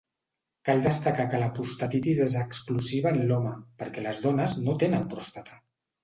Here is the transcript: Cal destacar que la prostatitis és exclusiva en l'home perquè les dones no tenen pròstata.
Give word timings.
Cal 0.67 0.79
destacar 0.83 1.25
que 1.33 1.41
la 1.41 1.49
prostatitis 1.57 2.21
és 2.25 2.37
exclusiva 2.43 3.11
en 3.15 3.19
l'home 3.31 3.51
perquè 3.83 4.05
les 4.05 4.23
dones 4.25 4.55
no 4.63 4.75
tenen 4.85 5.05
pròstata. 5.13 5.61